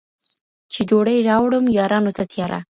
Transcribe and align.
چي 0.71 0.81
ډوډۍ 0.89 1.17
راوړم 1.29 1.65
یارانو 1.77 2.11
ته 2.17 2.23
تیاره 2.31 2.59